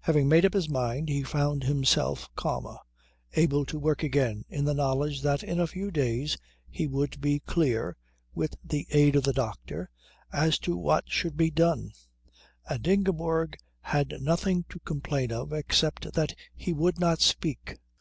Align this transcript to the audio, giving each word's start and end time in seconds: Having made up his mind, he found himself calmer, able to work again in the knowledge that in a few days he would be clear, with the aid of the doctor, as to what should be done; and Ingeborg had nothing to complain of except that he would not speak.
Having 0.00 0.28
made 0.28 0.44
up 0.44 0.54
his 0.54 0.68
mind, 0.68 1.08
he 1.08 1.22
found 1.22 1.62
himself 1.62 2.28
calmer, 2.34 2.78
able 3.34 3.64
to 3.66 3.78
work 3.78 4.02
again 4.02 4.44
in 4.48 4.64
the 4.64 4.74
knowledge 4.74 5.22
that 5.22 5.44
in 5.44 5.60
a 5.60 5.66
few 5.68 5.92
days 5.92 6.36
he 6.68 6.88
would 6.88 7.20
be 7.20 7.38
clear, 7.38 7.96
with 8.34 8.56
the 8.64 8.88
aid 8.90 9.14
of 9.14 9.22
the 9.22 9.32
doctor, 9.32 9.88
as 10.32 10.58
to 10.58 10.76
what 10.76 11.08
should 11.08 11.36
be 11.36 11.52
done; 11.52 11.92
and 12.68 12.84
Ingeborg 12.88 13.56
had 13.82 14.16
nothing 14.20 14.64
to 14.70 14.80
complain 14.80 15.30
of 15.30 15.52
except 15.52 16.14
that 16.14 16.34
he 16.56 16.72
would 16.72 16.98
not 16.98 17.20
speak. 17.20 17.76